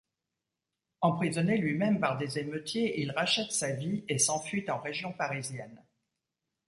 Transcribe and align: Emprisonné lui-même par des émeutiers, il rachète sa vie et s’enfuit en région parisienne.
Emprisonné 1.01 1.57
lui-même 1.59 1.99
par 1.99 2.17
des 2.17 2.39
émeutiers, 2.39 2.99
il 3.01 3.11
rachète 3.11 3.51
sa 3.51 3.73
vie 3.73 4.03
et 4.09 4.17
s’enfuit 4.17 4.67
en 4.67 4.79
région 4.79 5.13
parisienne. 5.13 5.79